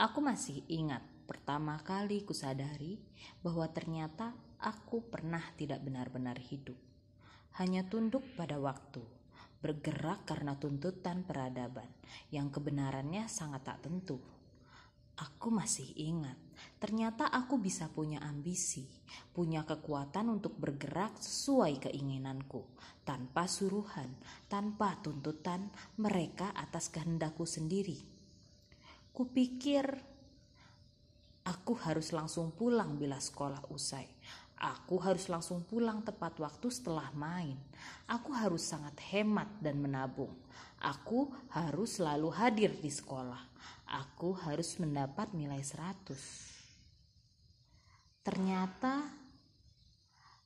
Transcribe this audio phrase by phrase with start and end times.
[0.00, 2.96] Aku masih ingat pertama kali kusadari
[3.44, 6.80] bahwa ternyata aku pernah tidak benar-benar hidup.
[7.60, 9.04] Hanya tunduk pada waktu,
[9.60, 11.84] bergerak karena tuntutan peradaban
[12.32, 14.16] yang kebenarannya sangat tak tentu.
[15.20, 16.40] Aku masih ingat,
[16.80, 18.88] ternyata aku bisa punya ambisi,
[19.36, 22.64] punya kekuatan untuk bergerak sesuai keinginanku,
[23.04, 24.16] tanpa suruhan,
[24.48, 25.68] tanpa tuntutan
[26.00, 28.19] mereka atas kehendakku sendiri.
[29.10, 29.84] Kupikir
[31.44, 34.06] aku harus langsung pulang bila sekolah usai.
[34.60, 37.56] Aku harus langsung pulang tepat waktu setelah main.
[38.04, 40.36] Aku harus sangat hemat dan menabung.
[40.84, 43.40] Aku harus selalu hadir di sekolah.
[43.88, 46.12] Aku harus mendapat nilai 100.
[48.20, 49.00] Ternyata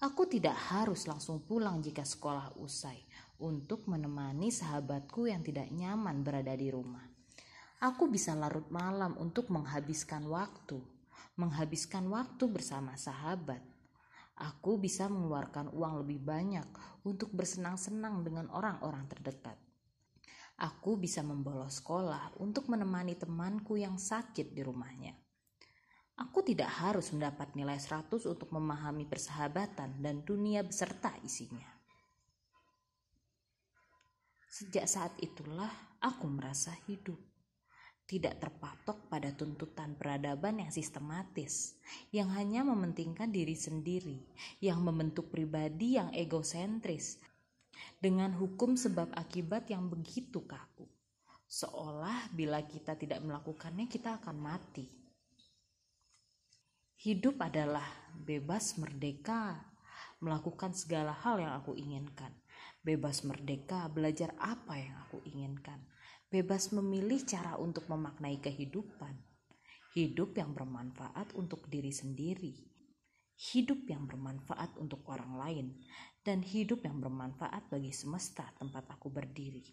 [0.00, 3.04] aku tidak harus langsung pulang jika sekolah usai
[3.44, 7.17] untuk menemani sahabatku yang tidak nyaman berada di rumah.
[7.78, 10.82] Aku bisa larut malam untuk menghabiskan waktu,
[11.38, 13.62] menghabiskan waktu bersama sahabat.
[14.34, 16.66] Aku bisa mengeluarkan uang lebih banyak
[17.06, 19.54] untuk bersenang-senang dengan orang-orang terdekat.
[20.58, 25.14] Aku bisa membolos sekolah untuk menemani temanku yang sakit di rumahnya.
[26.18, 31.78] Aku tidak harus mendapat nilai 100 untuk memahami persahabatan dan dunia beserta isinya.
[34.50, 35.70] Sejak saat itulah
[36.02, 37.37] aku merasa hidup
[38.08, 41.76] tidak terpatok pada tuntutan peradaban yang sistematis,
[42.08, 44.24] yang hanya mementingkan diri sendiri,
[44.64, 47.20] yang membentuk pribadi yang egosentris,
[48.00, 50.88] dengan hukum sebab akibat yang begitu kaku,
[51.44, 54.88] seolah bila kita tidak melakukannya, kita akan mati.
[56.98, 57.86] Hidup adalah
[58.16, 59.68] bebas merdeka,
[60.24, 62.32] melakukan segala hal yang aku inginkan,
[62.80, 65.78] bebas merdeka belajar apa yang aku inginkan
[66.28, 69.16] bebas memilih cara untuk memaknai kehidupan,
[69.96, 72.52] hidup yang bermanfaat untuk diri sendiri,
[73.52, 75.66] hidup yang bermanfaat untuk orang lain,
[76.20, 79.64] dan hidup yang bermanfaat bagi semesta tempat aku berdiri.